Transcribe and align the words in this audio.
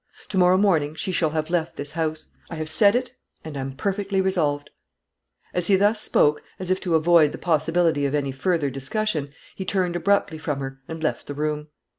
Tomorrow 0.29 0.57
morning 0.57 0.95
she 0.95 1.11
shall 1.11 1.29
have 1.29 1.51
left 1.51 1.75
this 1.75 1.91
house. 1.91 2.29
I 2.49 2.55
have 2.55 2.69
said 2.69 2.95
it, 2.95 3.11
and 3.43 3.55
am 3.55 3.73
perfectly 3.73 4.19
resolved." 4.19 4.71
As 5.53 5.67
he 5.67 5.75
thus 5.75 6.01
spoke, 6.01 6.41
as 6.57 6.71
if 6.71 6.79
to 6.81 6.95
avoid 6.95 7.33
the 7.33 7.37
possibility 7.37 8.07
of 8.07 8.15
any 8.15 8.31
further 8.31 8.71
discussion, 8.71 9.31
he 9.55 9.63
turned 9.63 9.95
abruptly 9.95 10.39
from 10.39 10.59
her, 10.59 10.79
and 10.87 11.03
left 11.03 11.27
the 11.27 11.35
room. 11.35 11.67